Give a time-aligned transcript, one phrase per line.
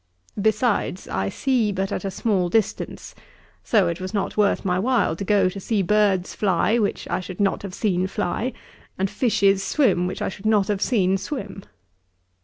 [0.41, 3.13] Besides, I see but at a small distance.
[3.63, 7.19] So it was not worth my while to go to see birds fly, which I
[7.19, 8.53] should not have seen fly;
[8.97, 11.65] and fishes swim, which I should not have seen swim.'